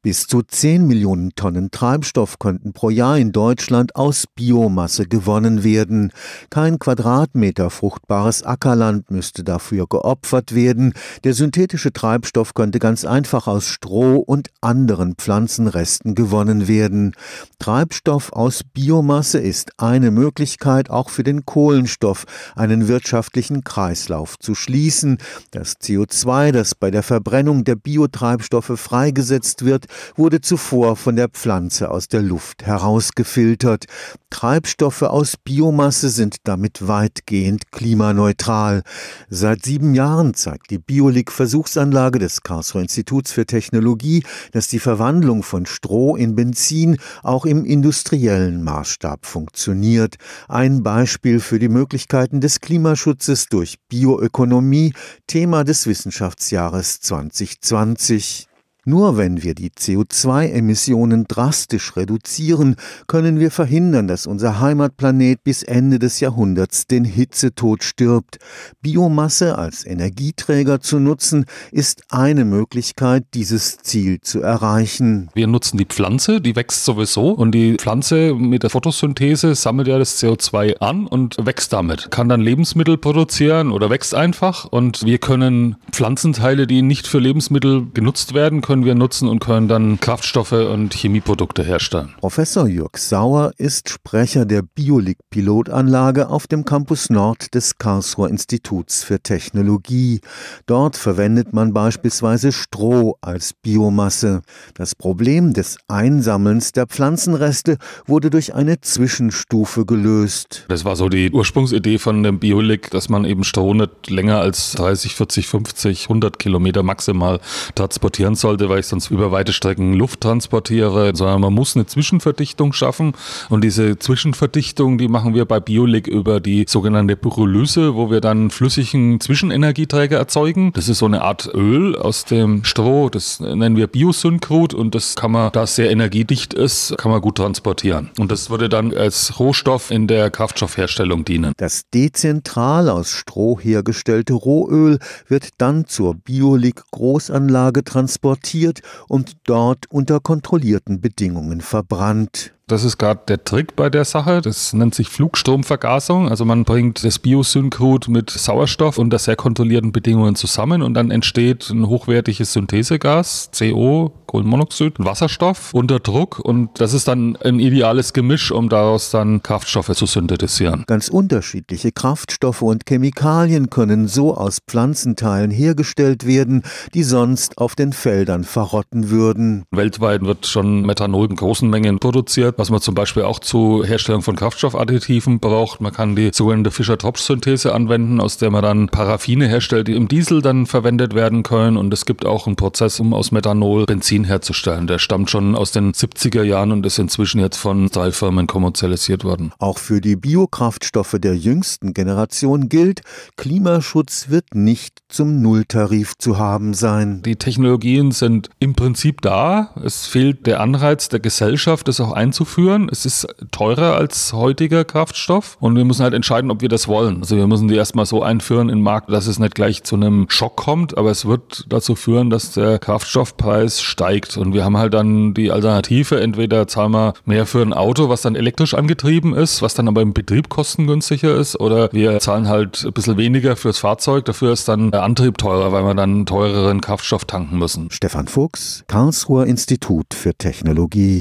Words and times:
Bis 0.00 0.28
zu 0.28 0.42
10 0.42 0.86
Millionen 0.86 1.34
Tonnen 1.34 1.72
Treibstoff 1.72 2.38
könnten 2.38 2.72
pro 2.72 2.88
Jahr 2.88 3.18
in 3.18 3.32
Deutschland 3.32 3.96
aus 3.96 4.26
Biomasse 4.32 5.08
gewonnen 5.08 5.64
werden. 5.64 6.12
Kein 6.50 6.78
Quadratmeter 6.78 7.68
fruchtbares 7.68 8.44
Ackerland 8.44 9.10
müsste 9.10 9.42
dafür 9.42 9.88
geopfert 9.88 10.54
werden. 10.54 10.94
Der 11.24 11.34
synthetische 11.34 11.92
Treibstoff 11.92 12.54
könnte 12.54 12.78
ganz 12.78 13.04
einfach 13.04 13.48
aus 13.48 13.66
Stroh 13.66 14.18
und 14.18 14.50
anderen 14.60 15.16
Pflanzenresten 15.16 16.14
gewonnen 16.14 16.68
werden. 16.68 17.16
Treibstoff 17.58 18.32
aus 18.32 18.62
Biomasse 18.62 19.40
ist 19.40 19.72
eine 19.78 20.12
Möglichkeit, 20.12 20.90
auch 20.90 21.10
für 21.10 21.24
den 21.24 21.44
Kohlenstoff 21.44 22.24
einen 22.54 22.86
wirtschaftlichen 22.86 23.64
Kreislauf 23.64 24.38
zu 24.38 24.54
schließen. 24.54 25.18
Das 25.50 25.80
CO2, 25.80 26.52
das 26.52 26.76
bei 26.76 26.92
der 26.92 27.02
Verbrennung 27.02 27.64
der 27.64 27.74
Biotreibstoffe 27.74 28.78
freigesetzt 28.78 29.64
wird, 29.64 29.87
wurde 30.16 30.40
zuvor 30.40 30.96
von 30.96 31.16
der 31.16 31.28
Pflanze 31.28 31.90
aus 31.90 32.08
der 32.08 32.22
Luft 32.22 32.66
herausgefiltert. 32.66 33.86
Treibstoffe 34.30 35.02
aus 35.02 35.36
Biomasse 35.36 36.10
sind 36.10 36.36
damit 36.44 36.86
weitgehend 36.86 37.72
klimaneutral. 37.72 38.82
Seit 39.30 39.64
sieben 39.64 39.94
Jahren 39.94 40.34
zeigt 40.34 40.70
die 40.70 40.78
Biolik-Versuchsanlage 40.78 42.18
des 42.18 42.42
Karlsruher 42.42 42.82
Instituts 42.82 43.32
für 43.32 43.46
Technologie, 43.46 44.22
dass 44.52 44.68
die 44.68 44.78
Verwandlung 44.78 45.42
von 45.42 45.66
Stroh 45.66 46.16
in 46.16 46.34
Benzin 46.34 46.98
auch 47.22 47.46
im 47.46 47.64
industriellen 47.64 48.62
Maßstab 48.62 49.24
funktioniert. 49.24 50.16
Ein 50.48 50.82
Beispiel 50.82 51.40
für 51.40 51.58
die 51.58 51.68
Möglichkeiten 51.68 52.40
des 52.40 52.60
Klimaschutzes 52.60 53.46
durch 53.46 53.76
Bioökonomie, 53.88 54.92
Thema 55.26 55.64
des 55.64 55.86
Wissenschaftsjahres 55.86 57.00
2020. 57.00 58.48
Nur 58.88 59.18
wenn 59.18 59.42
wir 59.42 59.54
die 59.54 59.68
CO2-Emissionen 59.68 61.26
drastisch 61.28 61.94
reduzieren, 61.94 62.76
können 63.06 63.38
wir 63.38 63.50
verhindern, 63.50 64.08
dass 64.08 64.26
unser 64.26 64.60
Heimatplanet 64.60 65.44
bis 65.44 65.62
Ende 65.62 65.98
des 65.98 66.20
Jahrhunderts 66.20 66.86
den 66.86 67.04
Hitzetod 67.04 67.84
stirbt. 67.84 68.38
Biomasse 68.80 69.58
als 69.58 69.84
Energieträger 69.84 70.80
zu 70.80 71.00
nutzen, 71.00 71.44
ist 71.70 72.04
eine 72.08 72.46
Möglichkeit, 72.46 73.26
dieses 73.34 73.76
Ziel 73.76 74.22
zu 74.22 74.40
erreichen. 74.40 75.28
Wir 75.34 75.48
nutzen 75.48 75.76
die 75.76 75.84
Pflanze, 75.84 76.40
die 76.40 76.56
wächst 76.56 76.86
sowieso 76.86 77.32
und 77.32 77.52
die 77.52 77.74
Pflanze 77.74 78.34
mit 78.34 78.62
der 78.62 78.70
Photosynthese 78.70 79.54
sammelt 79.54 79.88
ja 79.88 79.98
das 79.98 80.18
CO2 80.18 80.78
an 80.78 81.06
und 81.06 81.36
wächst 81.44 81.74
damit, 81.74 82.10
kann 82.10 82.30
dann 82.30 82.40
Lebensmittel 82.40 82.96
produzieren 82.96 83.70
oder 83.70 83.90
wächst 83.90 84.14
einfach 84.14 84.64
und 84.64 85.04
wir 85.04 85.18
können 85.18 85.76
Pflanzenteile, 85.92 86.66
die 86.66 86.80
nicht 86.80 87.06
für 87.06 87.18
Lebensmittel 87.18 87.86
genutzt 87.92 88.32
werden, 88.32 88.62
können 88.62 88.77
können 88.78 88.86
wir 88.86 88.94
nutzen 88.94 89.28
und 89.28 89.40
können 89.40 89.66
dann 89.66 89.98
Kraftstoffe 89.98 90.52
und 90.52 90.94
Chemieprodukte 90.94 91.64
herstellen. 91.64 92.14
Professor 92.20 92.68
Jörg 92.68 92.96
Sauer 92.96 93.50
ist 93.56 93.88
Sprecher 93.88 94.44
der 94.44 94.62
Biolik-Pilotanlage 94.62 96.28
auf 96.28 96.46
dem 96.46 96.64
Campus 96.64 97.10
Nord 97.10 97.54
des 97.56 97.78
Karlsruher 97.78 98.28
Instituts 98.28 99.02
für 99.02 99.20
Technologie. 99.20 100.20
Dort 100.66 100.96
verwendet 100.96 101.52
man 101.52 101.72
beispielsweise 101.72 102.52
Stroh 102.52 103.16
als 103.20 103.52
Biomasse. 103.52 104.42
Das 104.74 104.94
Problem 104.94 105.54
des 105.54 105.78
Einsammelns 105.88 106.70
der 106.70 106.86
Pflanzenreste 106.86 107.78
wurde 108.06 108.30
durch 108.30 108.54
eine 108.54 108.80
Zwischenstufe 108.80 109.86
gelöst. 109.86 110.66
Das 110.68 110.84
war 110.84 110.94
so 110.94 111.08
die 111.08 111.32
Ursprungsidee 111.32 111.98
von 111.98 112.22
dem 112.22 112.38
Biolik, 112.38 112.92
dass 112.92 113.08
man 113.08 113.24
eben 113.24 113.42
Stroh 113.42 113.74
nicht 113.74 114.08
länger 114.08 114.38
als 114.38 114.72
30, 114.72 115.16
40, 115.16 115.48
50, 115.48 116.04
100 116.04 116.38
Kilometer 116.38 116.84
maximal 116.84 117.40
transportieren 117.74 118.36
sollte, 118.58 118.68
weil 118.68 118.80
ich 118.80 118.86
sonst 118.86 119.10
über 119.10 119.30
weite 119.30 119.52
Strecken 119.52 119.94
Luft 119.94 120.20
transportiere, 120.20 121.12
sondern 121.14 121.40
man 121.40 121.52
muss 121.52 121.76
eine 121.76 121.86
Zwischenverdichtung 121.86 122.72
schaffen. 122.72 123.12
Und 123.48 123.62
diese 123.62 123.98
Zwischenverdichtung, 123.98 124.98
die 124.98 125.08
machen 125.08 125.34
wir 125.34 125.44
bei 125.44 125.60
Biolik 125.60 126.06
über 126.06 126.40
die 126.40 126.64
sogenannte 126.68 127.16
Pyrolyse, 127.16 127.94
wo 127.94 128.10
wir 128.10 128.20
dann 128.20 128.50
flüssigen 128.50 129.20
Zwischenenergieträger 129.20 130.18
erzeugen. 130.18 130.72
Das 130.74 130.88
ist 130.88 130.98
so 130.98 131.06
eine 131.06 131.22
Art 131.22 131.48
Öl 131.54 131.96
aus 131.96 132.24
dem 132.24 132.64
Stroh, 132.64 133.08
das 133.08 133.40
nennen 133.40 133.76
wir 133.76 133.86
Biosynkrut 133.86 134.74
und 134.74 134.94
das 134.94 135.14
kann 135.14 135.32
man, 135.32 135.52
da 135.52 135.62
es 135.62 135.76
sehr 135.76 135.90
energiedicht 135.90 136.54
ist, 136.54 136.96
kann 136.98 137.10
man 137.10 137.20
gut 137.20 137.36
transportieren. 137.36 138.10
Und 138.18 138.32
das 138.32 138.50
würde 138.50 138.68
dann 138.68 138.92
als 138.92 139.38
Rohstoff 139.38 139.90
in 139.90 140.06
der 140.06 140.30
Kraftstoffherstellung 140.30 141.24
dienen. 141.24 141.52
Das 141.56 141.82
dezentral 141.94 142.88
aus 142.88 143.10
Stroh 143.10 143.58
hergestellte 143.60 144.34
Rohöl 144.34 144.98
wird 145.28 145.48
dann 145.58 145.86
zur 145.86 146.14
Biolik-Großanlage 146.14 147.84
transportiert 147.84 148.47
produziert 148.48 148.80
und 149.08 149.36
dort 149.44 149.86
unter 149.90 150.20
kontrollierten 150.20 151.00
Bedingungen 151.00 151.60
verbrannt. 151.60 152.54
Das 152.68 152.84
ist 152.84 152.98
gerade 152.98 153.22
der 153.26 153.42
Trick 153.44 153.76
bei 153.76 153.88
der 153.88 154.04
Sache. 154.04 154.42
Das 154.42 154.74
nennt 154.74 154.94
sich 154.94 155.08
Flugstromvergasung. 155.08 156.28
Also 156.28 156.44
man 156.44 156.64
bringt 156.64 157.02
das 157.02 157.18
Biosynkrut 157.18 158.08
mit 158.08 158.28
Sauerstoff 158.28 158.98
unter 158.98 159.18
sehr 159.18 159.36
kontrollierten 159.36 159.90
Bedingungen 159.90 160.34
zusammen 160.34 160.82
und 160.82 160.92
dann 160.92 161.10
entsteht 161.10 161.70
ein 161.70 161.88
hochwertiges 161.88 162.52
Synthesegas, 162.52 163.50
CO, 163.58 164.12
Kohlenmonoxid, 164.26 164.96
Wasserstoff 164.98 165.72
unter 165.72 165.98
Druck 165.98 166.38
und 166.38 166.78
das 166.78 166.92
ist 166.92 167.08
dann 167.08 167.36
ein 167.36 167.58
ideales 167.58 168.12
Gemisch, 168.12 168.52
um 168.52 168.68
daraus 168.68 169.10
dann 169.10 169.42
Kraftstoffe 169.42 169.94
zu 169.94 170.04
synthetisieren. 170.04 170.84
Ganz 170.86 171.08
unterschiedliche 171.08 171.90
Kraftstoffe 171.92 172.60
und 172.60 172.84
Chemikalien 172.86 173.70
können 173.70 174.06
so 174.06 174.36
aus 174.36 174.58
Pflanzenteilen 174.68 175.50
hergestellt 175.50 176.26
werden, 176.26 176.62
die 176.92 177.02
sonst 177.02 177.56
auf 177.56 177.74
den 177.74 177.94
Feldern 177.94 178.44
verrotten 178.44 179.08
würden. 179.08 179.64
Weltweit 179.70 180.20
wird 180.20 180.46
schon 180.46 180.82
Methanol 180.82 181.30
in 181.30 181.36
großen 181.36 181.68
Mengen 181.70 181.98
produziert 181.98 182.57
was 182.58 182.70
man 182.70 182.80
zum 182.80 182.96
Beispiel 182.96 183.22
auch 183.22 183.38
zur 183.38 183.86
Herstellung 183.86 184.22
von 184.22 184.34
Kraftstoffadditiven 184.34 185.38
braucht. 185.38 185.80
Man 185.80 185.92
kann 185.92 186.16
die 186.16 186.30
sogenannte 186.34 186.72
Fischer-Tropsch-Synthese 186.72 187.72
anwenden, 187.72 188.20
aus 188.20 188.36
der 188.36 188.50
man 188.50 188.62
dann 188.62 188.88
Paraffine 188.88 189.46
herstellt, 189.46 189.86
die 189.86 189.94
im 189.94 190.08
Diesel 190.08 190.42
dann 190.42 190.66
verwendet 190.66 191.14
werden 191.14 191.44
können. 191.44 191.76
Und 191.76 191.94
es 191.94 192.04
gibt 192.04 192.26
auch 192.26 192.48
einen 192.48 192.56
Prozess, 192.56 192.98
um 192.98 193.14
aus 193.14 193.30
Methanol 193.30 193.86
Benzin 193.86 194.24
herzustellen. 194.24 194.88
Der 194.88 194.98
stammt 194.98 195.30
schon 195.30 195.54
aus 195.54 195.70
den 195.70 195.92
70er 195.92 196.42
Jahren 196.42 196.72
und 196.72 196.84
ist 196.84 196.98
inzwischen 196.98 197.40
jetzt 197.40 197.58
von 197.58 197.86
drei 197.86 198.10
Firmen 198.10 198.48
kommerzialisiert 198.48 199.22
worden. 199.22 199.52
Auch 199.60 199.78
für 199.78 200.00
die 200.00 200.16
Biokraftstoffe 200.16 201.16
der 201.20 201.36
jüngsten 201.36 201.94
Generation 201.94 202.68
gilt, 202.68 203.02
Klimaschutz 203.36 204.30
wird 204.30 204.56
nicht 204.56 204.98
zum 205.08 205.42
Nulltarif 205.42 206.14
zu 206.18 206.38
haben 206.38 206.74
sein. 206.74 207.22
Die 207.22 207.36
Technologien 207.36 208.10
sind 208.10 208.50
im 208.58 208.74
Prinzip 208.74 209.22
da. 209.22 209.70
Es 209.84 210.06
fehlt 210.06 210.48
der 210.48 210.60
Anreiz 210.60 211.08
der 211.08 211.20
Gesellschaft, 211.20 211.86
das 211.86 212.00
auch 212.00 212.10
einzuführen 212.10 212.47
einzuführen. 212.48 212.88
Es 212.90 213.04
ist 213.04 213.26
teurer 213.50 213.96
als 213.96 214.32
heutiger 214.32 214.84
Kraftstoff 214.84 215.56
und 215.60 215.76
wir 215.76 215.84
müssen 215.84 216.02
halt 216.02 216.14
entscheiden, 216.14 216.50
ob 216.50 216.62
wir 216.62 216.68
das 216.68 216.88
wollen. 216.88 217.20
Also 217.20 217.36
wir 217.36 217.46
müssen 217.46 217.68
die 217.68 217.74
erstmal 217.74 218.06
so 218.06 218.22
einführen 218.22 218.68
in 218.68 218.78
den 218.78 218.82
Markt, 218.82 219.10
dass 219.10 219.26
es 219.26 219.38
nicht 219.38 219.54
gleich 219.54 219.84
zu 219.84 219.96
einem 219.96 220.26
Schock 220.28 220.56
kommt, 220.56 220.96
aber 220.96 221.10
es 221.10 221.26
wird 221.26 221.66
dazu 221.68 221.94
führen, 221.94 222.30
dass 222.30 222.52
der 222.52 222.78
Kraftstoffpreis 222.78 223.82
steigt 223.82 224.36
und 224.36 224.54
wir 224.54 224.64
haben 224.64 224.76
halt 224.76 224.94
dann 224.94 225.34
die 225.34 225.50
Alternative, 225.50 226.20
entweder 226.20 226.66
zahlen 226.66 226.92
wir 226.92 227.14
mehr 227.24 227.46
für 227.46 227.62
ein 227.62 227.72
Auto, 227.72 228.08
was 228.08 228.22
dann 228.22 228.34
elektrisch 228.34 228.74
angetrieben 228.74 229.34
ist, 229.34 229.62
was 229.62 229.74
dann 229.74 229.88
aber 229.88 230.02
im 230.02 230.14
Betrieb 230.14 230.48
kostengünstiger 230.48 231.34
ist 231.34 231.60
oder 231.60 231.92
wir 231.92 232.18
zahlen 232.20 232.48
halt 232.48 232.84
ein 232.84 232.92
bisschen 232.92 233.16
weniger 233.16 233.56
fürs 233.56 233.78
Fahrzeug, 233.78 234.24
dafür 234.24 234.52
ist 234.52 234.68
dann 234.68 234.90
der 234.90 235.02
Antrieb 235.02 235.38
teurer, 235.38 235.72
weil 235.72 235.84
wir 235.84 235.94
dann 235.94 236.26
teureren 236.26 236.80
Kraftstoff 236.80 237.24
tanken 237.24 237.58
müssen. 237.58 237.90
Stefan 237.90 238.28
Fuchs, 238.28 238.84
Karlsruher 238.86 239.46
Institut 239.46 240.14
für 240.14 240.34
Technologie 240.34 241.18